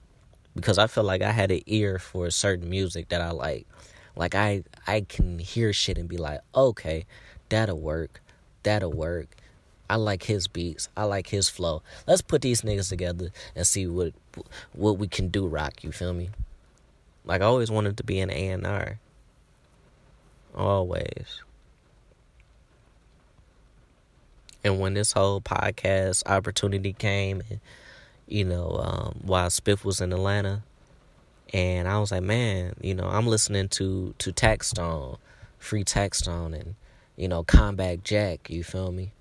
[0.55, 3.67] because I felt like I had an ear for a certain music that I like.
[4.15, 7.06] Like I I can hear shit and be like, okay,
[7.50, 8.22] that'll work,
[8.63, 9.36] that'll work.
[9.89, 10.89] I like his beats.
[10.96, 11.84] I like his flow.
[12.08, 14.13] Let's put these niggas together and see what
[14.72, 15.46] what we can do.
[15.46, 16.30] Rock, you feel me?
[17.26, 19.00] Like I always wanted to be an A and R.
[20.56, 21.41] Always.
[24.63, 27.60] And when this whole podcast opportunity came, and,
[28.28, 30.63] you know, um, while Spiff was in Atlanta,
[31.54, 35.18] and I was like, man, you know, I'm listening to to Taxstone,
[35.60, 36.76] Free Taxstone, and
[37.16, 38.50] you know, Combat Jack.
[38.50, 39.12] You feel me?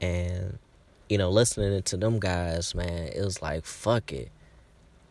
[0.00, 0.58] And
[1.08, 4.30] you know, listening to them guys, man, it was like, fuck it.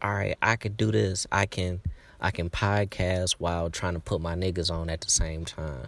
[0.02, 1.26] All right, I could do this.
[1.32, 1.82] I can,
[2.22, 5.88] I can podcast while trying to put my niggas on at the same time,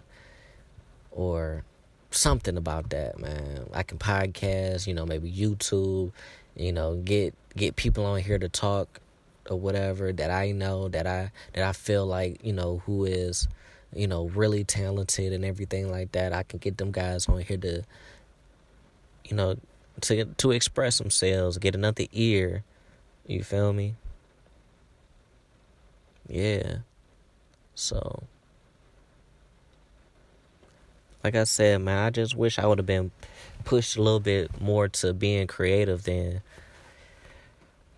[1.12, 1.62] or
[2.10, 3.68] something about that, man.
[3.72, 6.10] I can podcast, you know, maybe YouTube,
[6.56, 9.00] you know, get get people on here to talk
[9.50, 13.48] or whatever that I know that I that I feel like you know who is
[13.94, 16.32] you know really talented and everything like that.
[16.32, 17.82] I can get them guys on here to
[19.24, 19.56] you know
[20.02, 22.64] to to express themselves, get another ear.
[23.26, 23.94] You feel me?
[26.28, 26.78] yeah.
[27.74, 28.22] So,
[31.24, 33.10] like I said, man, I just wish I would have been
[33.64, 36.42] pushed a little bit more to being creative than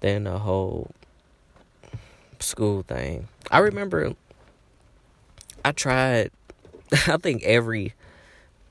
[0.01, 0.91] than the whole
[2.41, 3.29] school thing.
[3.51, 4.15] I remember
[5.65, 6.31] I tried
[7.07, 7.95] I think every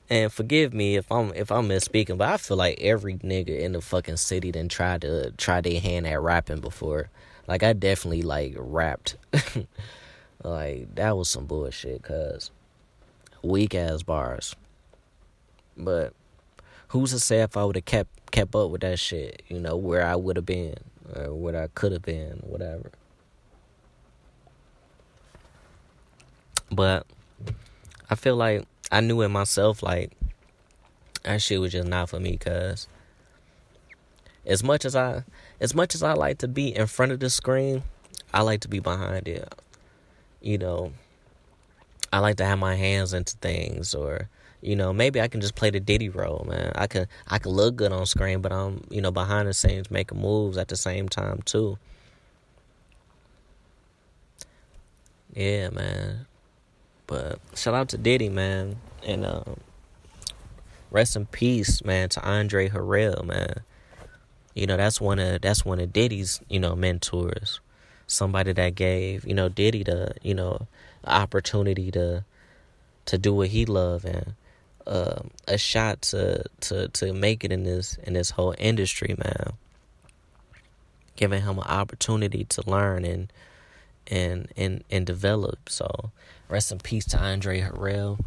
[0.08, 3.72] and forgive me if I'm if I'm misspeaking, but I feel like every nigga in
[3.72, 7.10] the fucking city done tried to try their hand at rapping before.
[7.46, 9.16] Like I definitely like rapped.
[10.44, 12.50] like that was some bullshit, cause
[13.42, 14.56] weak ass bars.
[15.76, 16.12] But
[16.88, 19.76] who's to say if I would have kept kept up with that shit, you know,
[19.76, 20.74] where I would have been
[21.14, 22.90] or what I could have been, whatever.
[26.70, 27.06] But
[28.08, 30.12] I feel like I knew in myself like
[31.22, 32.88] that shit was just not for me cuz
[34.46, 35.24] as much as I
[35.60, 37.82] as much as I like to be in front of the screen,
[38.32, 39.52] I like to be behind it.
[40.40, 40.92] You know,
[42.12, 44.28] I like to have my hands into things or
[44.62, 46.72] you know, maybe I can just play the Diddy role, man.
[46.74, 49.90] I can I can look good on screen, but I'm, you know, behind the scenes
[49.90, 51.78] making moves at the same time too.
[55.34, 56.26] Yeah, man.
[57.10, 59.42] But shout out to Diddy, man, and uh,
[60.92, 63.62] rest in peace, man, to Andre Harrell, man.
[64.54, 67.58] You know that's one of that's one of Diddy's you know mentors,
[68.06, 70.68] somebody that gave you know Diddy the you know
[71.04, 72.24] opportunity to
[73.06, 74.34] to do what he loved and
[74.86, 79.54] uh, a shot to to to make it in this in this whole industry, man.
[81.16, 83.32] Giving him an opportunity to learn and
[84.06, 85.68] and and and develop.
[85.68, 86.10] So
[86.50, 88.18] Rest in peace to Andre Harrell.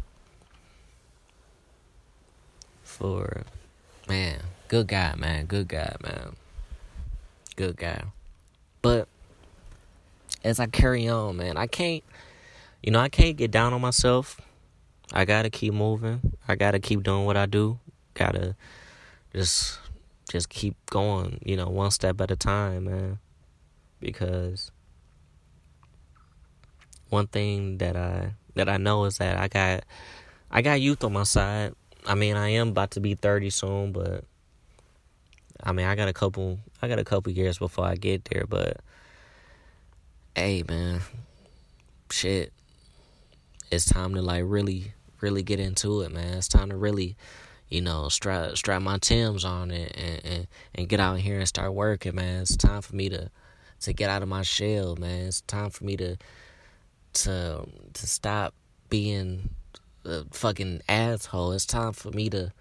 [2.82, 3.42] For
[4.08, 6.34] man, good guy, man, good guy, man,
[7.54, 8.04] good guy.
[8.80, 9.08] But
[10.42, 12.02] as I carry on, man, I can't,
[12.82, 14.40] you know, I can't get down on myself.
[15.12, 16.32] I gotta keep moving.
[16.48, 17.78] I gotta keep doing what I do.
[18.14, 18.56] Gotta
[19.34, 19.78] just,
[20.30, 21.40] just keep going.
[21.44, 23.18] You know, one step at a time, man.
[24.00, 24.70] Because
[27.14, 29.84] one thing that I that I know is that I got
[30.50, 31.74] I got youth on my side.
[32.04, 34.24] I mean, I am about to be 30 soon, but
[35.62, 38.44] I mean, I got a couple I got a couple years before I get there,
[38.48, 38.80] but
[40.34, 41.00] hey, man.
[42.10, 42.52] Shit.
[43.70, 46.34] It's time to like really really get into it, man.
[46.34, 47.16] It's time to really
[47.68, 51.48] you know, strap strap my Tim's on it and, and, and get out here and
[51.48, 52.42] start working, man.
[52.42, 53.30] It's time for me to
[53.80, 55.26] to get out of my shell, man.
[55.26, 56.16] It's time for me to
[57.14, 58.54] to to stop
[58.90, 59.50] being
[60.04, 61.52] a fucking asshole.
[61.52, 62.52] It's time for me to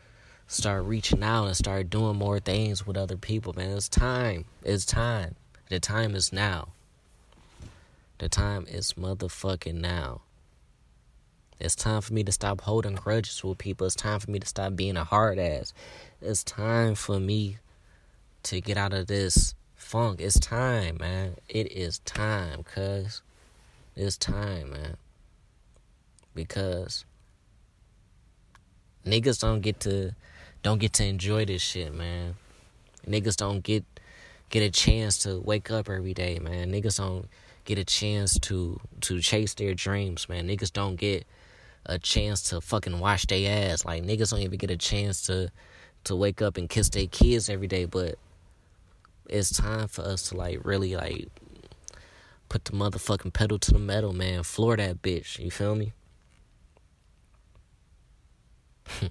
[0.48, 3.72] start reaching out and start doing more things with other people, man.
[3.72, 4.46] It's time.
[4.64, 5.36] It's time.
[5.70, 6.70] The time is now.
[8.20, 10.22] The time is motherfucking now.
[11.60, 13.88] It's time for me to stop holding grudges with people.
[13.88, 15.74] It's time for me to stop being a hard ass.
[16.22, 17.58] It's time for me
[18.44, 20.22] to get out of this funk.
[20.22, 21.36] It's time, man.
[21.48, 23.22] It is time, cuz.
[23.96, 24.98] It's time, man.
[26.34, 27.06] Because
[29.06, 30.16] niggas don't get to
[30.64, 32.36] don't get to enjoy this shit, man.
[33.08, 33.84] Niggas don't get
[34.50, 36.72] get a chance to wake up every day, man.
[36.72, 37.28] Niggas don't
[37.66, 40.48] get a chance to to chase their dreams, man.
[40.48, 41.26] Niggas don't get
[41.86, 43.86] a chance to fucking wash their ass.
[43.86, 45.52] Like niggas don't even get a chance to
[46.06, 48.16] to wake up and kiss their kids every day, but
[49.30, 51.30] it's time for us to like really like
[52.54, 54.44] put the motherfucking pedal to the metal, man.
[54.44, 55.40] Floor that bitch.
[55.40, 55.92] You feel me?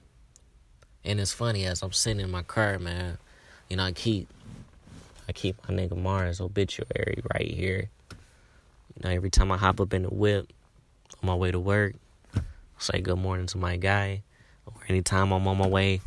[1.05, 3.19] and it's funny as I'm sitting in my car, man.
[3.69, 4.29] You know, I keep
[5.29, 7.91] I keep my nigga Mars obituary right here.
[8.95, 10.53] You know, every time I hop up in the whip
[11.21, 11.97] on my way to work,
[12.79, 14.23] say good morning to my guy.
[14.67, 16.01] Or anytime I'm on my way,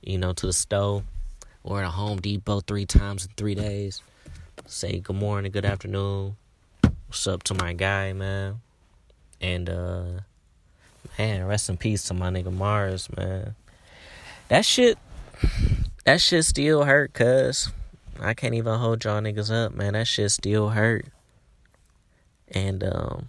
[0.00, 1.02] you know, to the store
[1.62, 4.00] or at a Home Depot three times in three days.
[4.64, 6.36] Say good morning, good afternoon,
[7.10, 8.60] What's up to my guy, man?
[9.40, 10.04] And uh
[11.18, 13.56] man, rest in peace to my nigga Mars, man.
[14.46, 14.96] That shit
[16.04, 17.72] that shit still hurt, cuz
[18.20, 19.94] I can't even hold y'all niggas up, man.
[19.94, 21.06] That shit still hurt.
[22.46, 23.28] And um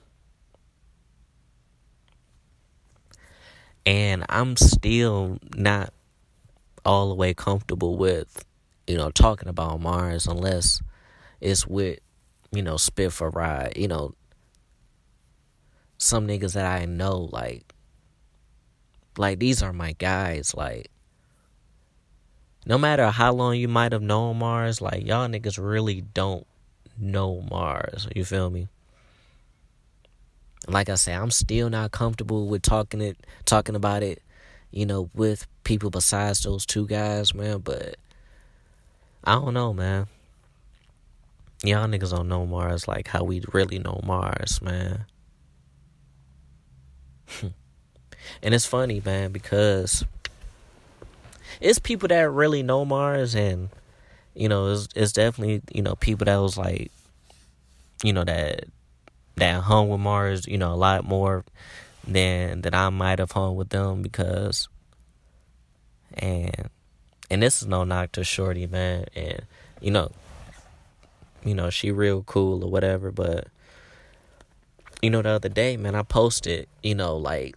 [3.84, 5.91] and I'm still not
[6.86, 8.45] all the way comfortable with,
[8.86, 10.84] you know, talking about Mars unless
[11.41, 11.97] it's with
[12.52, 14.16] you know, Spiff or Ride, you know,
[15.97, 17.74] some niggas that I know, like,
[19.18, 20.89] like these are my guys, like,
[22.66, 26.45] no matter how long you might have known Mars, like, y'all niggas really don't
[26.97, 28.68] know Mars, you feel me?
[30.68, 34.22] like I say, I'm still not comfortable with talking it, talking about it,
[34.72, 37.60] you know, with people besides those two guys, man.
[37.60, 37.95] But
[39.24, 40.08] I don't know, man.
[41.64, 45.05] Y'all niggas don't know Mars like how we really know Mars, man.
[47.41, 50.03] and it's funny, man, because
[51.59, 53.70] it's people that really know Mars, and
[54.34, 56.91] you know, it's, it's definitely you know people that was like,
[58.03, 58.66] you know that
[59.36, 61.45] that hung with Mars, you know, a lot more
[62.07, 64.68] than that I might have hung with them because,
[66.16, 66.70] and
[67.30, 69.43] and this is no knock to Shorty, man, and
[69.80, 70.12] you know,
[71.44, 73.48] you know she real cool or whatever, but
[75.02, 77.56] you know the other day, man, I posted, you know, like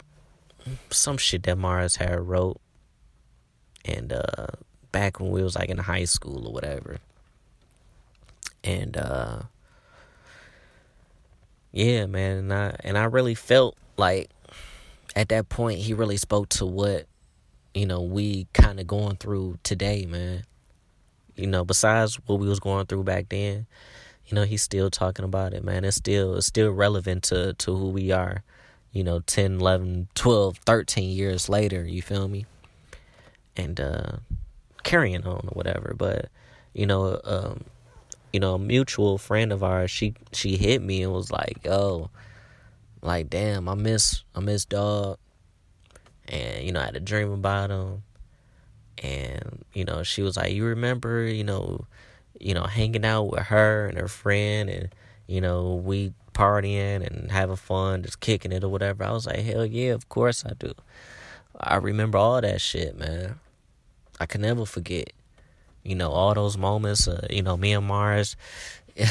[0.89, 2.59] some shit that Mars had wrote
[3.83, 4.47] and uh
[4.91, 6.97] back when we was like in high school or whatever.
[8.63, 9.43] And uh
[11.71, 14.29] yeah, man, and I and I really felt like
[15.15, 17.05] at that point he really spoke to what
[17.73, 20.43] you know we kind of going through today, man.
[21.35, 23.65] You know, besides what we was going through back then,
[24.27, 25.85] you know, he's still talking about it, man.
[25.85, 28.43] It's still it's still relevant to to who we are,
[28.91, 32.45] you know, 10, 11, 12, 13 years later, you feel me?
[33.57, 34.17] and uh,
[34.83, 35.93] carrying on or whatever.
[35.97, 36.29] But
[36.73, 37.63] you know, um,
[38.33, 42.09] you know, a mutual friend of ours, she she hit me and was like, "Yo,
[43.01, 45.17] like damn, I miss I miss dog,"
[46.27, 48.03] and you know, I had a dream about him,
[49.03, 51.85] and you know, she was like, "You remember, you know."
[52.37, 54.89] You know, hanging out with her and her friend, and
[55.25, 59.03] you know, we partying and having fun, just kicking it or whatever.
[59.03, 60.73] I was like, hell yeah, of course I do.
[61.59, 63.39] I remember all that shit, man.
[64.19, 65.13] I can never forget.
[65.83, 68.35] You know, all those moments, you know, me and Mars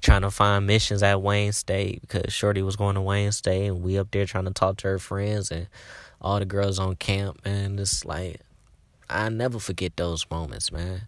[0.00, 3.82] trying to find missions at Wayne State because Shorty was going to Wayne State and
[3.82, 5.68] we up there trying to talk to her friends and
[6.20, 7.78] all the girls on camp, man.
[7.78, 8.40] It's like,
[9.10, 11.02] I never forget those moments, man.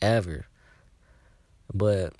[0.00, 0.46] Ever.
[1.72, 2.14] But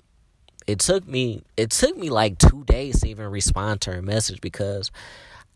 [0.67, 4.41] it took me it took me like two days to even respond to her message
[4.41, 4.91] because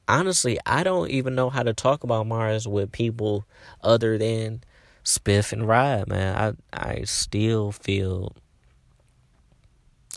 [0.08, 3.46] honestly I don't even know how to talk about Mars with people
[3.82, 4.64] other than
[5.04, 6.58] spiff and ride, man.
[6.74, 8.36] I I still feel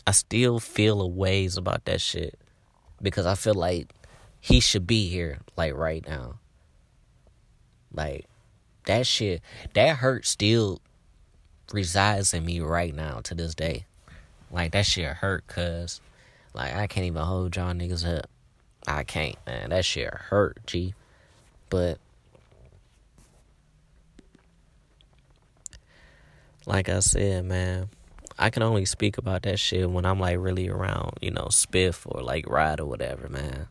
[0.05, 2.37] I still feel a ways about that shit
[3.01, 3.93] because I feel like
[4.39, 6.39] he should be here like right now.
[7.93, 8.25] Like
[8.85, 9.41] that shit
[9.73, 10.81] that hurt still
[11.71, 13.85] resides in me right now to this day.
[14.51, 16.01] Like that shit hurt cuz
[16.53, 18.29] like I can't even hold y'all niggas up.
[18.87, 19.69] I can't, man.
[19.69, 20.93] That shit hurt, G.
[21.69, 21.99] But
[26.65, 27.89] like I said, man,
[28.37, 32.01] I can only speak about that shit when I'm like really around, you know, Spiff
[32.05, 33.67] or like Ride or whatever, man.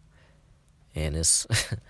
[0.94, 1.46] And it's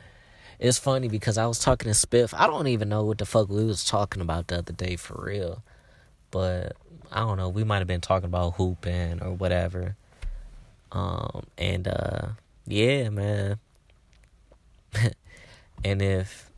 [0.61, 2.35] it's funny because I was talking to Spiff.
[2.37, 5.25] I don't even know what the fuck we was talking about the other day for
[5.25, 5.63] real.
[6.31, 6.77] But
[7.11, 9.97] I don't know, we might have been talking about hooping or whatever.
[10.93, 12.29] Um and uh
[12.67, 13.59] yeah, man.
[15.85, 16.51] and if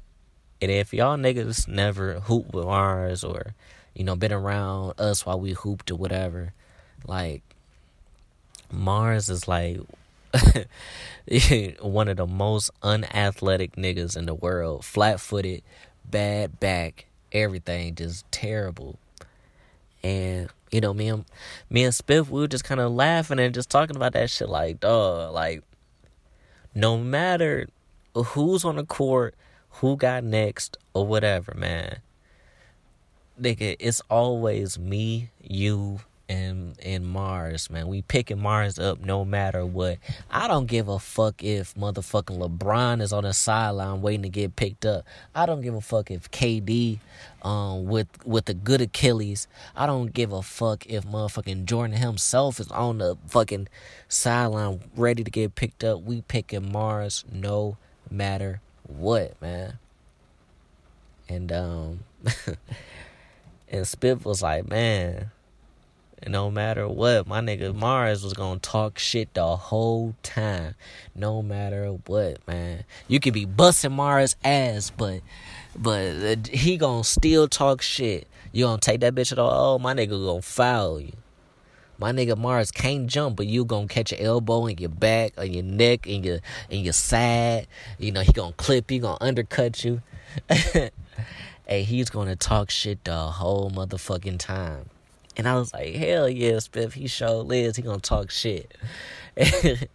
[0.60, 3.54] and if y'all niggas never hoop with Mars or
[3.94, 6.52] you know, been around us while we hooped or whatever.
[7.06, 7.42] Like
[8.72, 9.78] Mars is like
[11.80, 14.84] one of the most unathletic niggas in the world.
[14.84, 15.62] Flat footed,
[16.04, 18.98] bad back, everything just terrible.
[20.02, 21.24] And you know, me and
[21.70, 24.48] me and Spiff, we were just kind of laughing and just talking about that shit.
[24.48, 25.62] Like, dog, like,
[26.74, 27.68] no matter
[28.14, 29.34] who's on the court,
[29.70, 32.00] who got next, or whatever, man
[33.40, 36.00] nigga, it's always me, you,
[36.32, 37.88] and and Mars, man.
[37.88, 39.98] We picking Mars up no matter what.
[40.30, 44.56] I don't give a fuck if motherfucking LeBron is on the sideline waiting to get
[44.56, 45.04] picked up.
[45.34, 46.98] I don't give a fuck if KD
[47.42, 49.46] um with with the good Achilles.
[49.76, 53.68] I don't give a fuck if motherfucking Jordan himself is on the fucking
[54.08, 56.02] sideline ready to get picked up.
[56.02, 57.76] We picking Mars no
[58.10, 59.74] matter what, man.
[61.28, 62.00] And um
[63.72, 65.30] And Spiff was like, man,
[66.26, 70.74] no matter what, my nigga Mars was gonna talk shit the whole time.
[71.14, 72.84] No matter what, man.
[73.08, 75.20] You could be busting Mars ass, but
[75.74, 78.28] but he gonna still talk shit.
[78.52, 79.74] You gonna take that bitch at all?
[79.74, 81.12] Oh, my nigga gonna foul you.
[81.98, 85.44] My nigga Mars can't jump, but you gonna catch your elbow in your back or
[85.44, 86.38] your neck and your
[86.70, 87.66] and your side.
[87.98, 90.02] You know, he gonna clip you, gonna undercut you.
[90.74, 90.90] and
[91.86, 94.90] he's gonna talk shit the whole motherfucking time.
[95.36, 97.76] And I was like, hell yeah, Spiff, he sure is.
[97.76, 98.76] He gonna talk shit.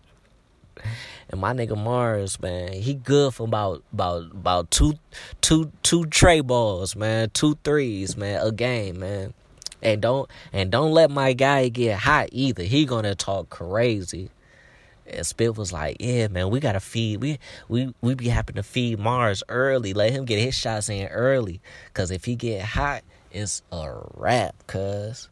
[1.29, 4.93] And my nigga Mars, man, he good for about about about two
[5.41, 9.33] two two tray balls, man, two threes, man, a game, man.
[9.81, 12.63] And don't and don't let my guy get hot either.
[12.63, 14.29] He gonna talk crazy.
[15.05, 17.21] And Spiff was like, "Yeah, man, we gotta feed.
[17.21, 19.93] We we we be happy to feed Mars early.
[19.93, 21.59] Let him get his shots in early.
[21.93, 24.55] Cause if he get hot, it's a wrap.
[24.67, 25.29] Cause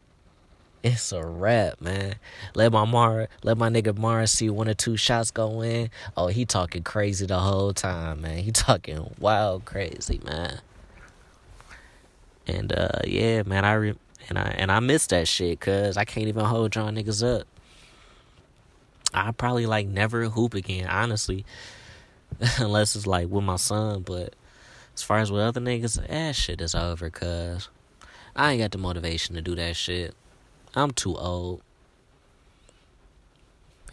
[0.86, 2.14] it's a wrap, man.
[2.54, 5.90] Let my Mar, let my nigga Mars see one or two shots go in.
[6.16, 8.38] Oh, he talking crazy the whole time, man.
[8.38, 10.60] He talking wild crazy, man.
[12.46, 16.04] And uh, yeah, man, I re- and I and I miss that shit, cause I
[16.04, 17.48] can't even hold y'all niggas up.
[19.12, 21.44] I probably like never hoop again, honestly.
[22.58, 24.34] Unless it's like with my son, but
[24.94, 27.68] as far as with other niggas, that shit is over, cuz
[28.38, 30.14] I ain't got the motivation to do that shit.
[30.74, 31.62] I'm too old.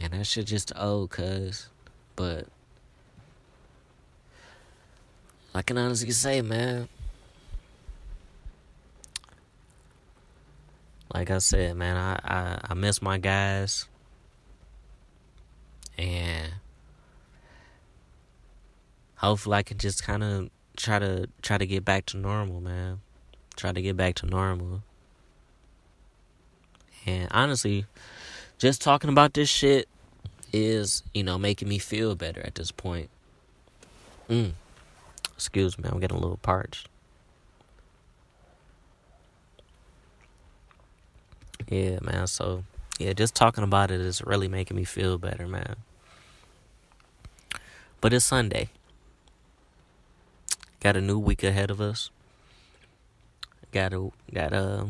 [0.02, 1.70] And that shit just old, cuz.
[2.18, 2.48] But
[5.56, 6.90] I can honestly say, man.
[11.14, 13.88] Like I said, man, I, I, I miss my guys.
[15.98, 16.52] And
[19.16, 23.00] hopefully I can just kind of try to try to get back to normal, man.
[23.56, 24.84] Try to get back to normal.
[27.06, 27.86] And honestly,
[28.58, 29.88] just talking about this shit
[30.52, 33.10] is, you know, making me feel better at this point.
[34.30, 34.54] Mm.
[35.36, 36.88] Excuse me, I'm getting a little parched.
[41.70, 42.28] Yeah, man.
[42.28, 42.64] So,
[43.00, 45.76] yeah, just talking about it is really making me feel better, man.
[48.00, 48.70] But it's Sunday.
[50.80, 52.10] Got a new week ahead of us.
[53.74, 54.88] Got a got a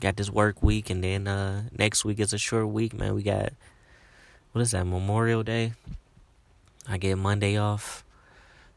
[0.00, 3.14] got this work week, and then uh next week is a short week, man.
[3.14, 3.52] We got
[4.52, 5.74] what is that Memorial Day?
[6.88, 8.06] I get Monday off,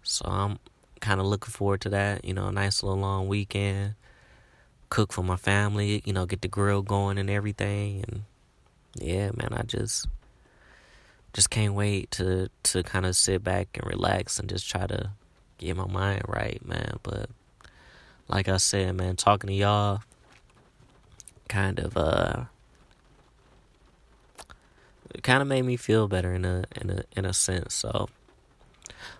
[0.03, 0.59] so I'm
[0.99, 2.25] kind of looking forward to that.
[2.25, 3.95] You know, a nice little long weekend.
[4.89, 8.23] Cook for my family, you know, get the grill going and everything, and
[8.95, 10.05] yeah, man, I just
[11.31, 15.11] just can't wait to to kind of sit back and relax and just try to
[15.59, 16.99] get my mind right, man.
[17.03, 17.29] But
[18.27, 20.01] like I said, man, talking to y'all
[21.47, 22.45] kind of uh
[25.21, 27.73] kind of made me feel better in a in a in a sense.
[27.73, 28.09] So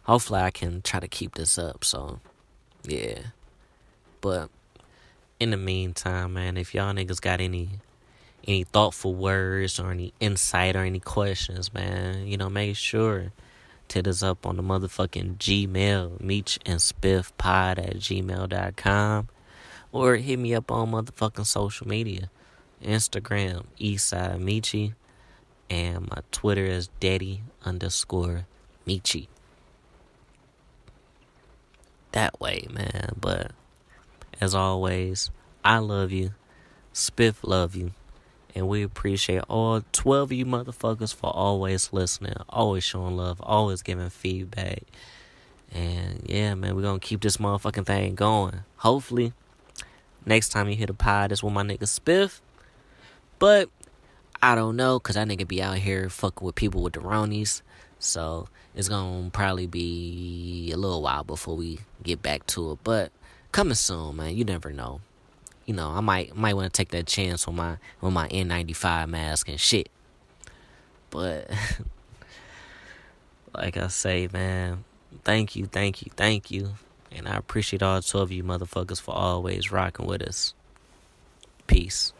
[0.03, 1.83] hopefully I can try to keep this up.
[1.83, 2.19] So
[2.83, 3.19] yeah.
[4.21, 4.49] But
[5.39, 7.69] in the meantime, man, if y'all niggas got any
[8.47, 13.31] any thoughtful words or any insight or any questions, man, you know, make sure
[13.93, 19.29] hit us up on the motherfucking Gmail, Meech and Spiff Pod at gmail.com.
[19.91, 22.29] Or hit me up on motherfucking social media.
[22.83, 24.93] Instagram, Eastside Michi.
[25.69, 28.45] And my Twitter is Daddy underscore
[28.85, 29.27] Michi.
[32.11, 33.15] That way, man.
[33.19, 33.51] But
[34.39, 35.31] as always,
[35.63, 36.33] I love you.
[36.93, 37.91] Spiff love you.
[38.55, 43.81] And we appreciate all 12 of you motherfuckers for always listening, always showing love, always
[43.81, 44.83] giving feedback.
[45.73, 48.61] And yeah, man, we're going to keep this motherfucking thing going.
[48.77, 49.33] Hopefully,
[50.25, 52.39] next time you hit a pod, is with my nigga Spiff.
[53.39, 53.69] But
[54.41, 57.61] I don't know, because that nigga be out here fucking with people with the Ronies.
[57.99, 62.79] So it's going to probably be a little while before we get back to it.
[62.85, 63.11] But
[63.51, 64.37] coming soon, man.
[64.37, 65.01] You never know
[65.65, 69.09] you know, I might might want to take that chance with my on my N95
[69.09, 69.89] mask and shit.
[71.09, 71.49] But
[73.53, 74.83] like I say, man,
[75.23, 76.73] thank you, thank you, thank you.
[77.11, 80.53] And I appreciate all 12 of you motherfuckers for always rocking with us.
[81.65, 82.11] Peace.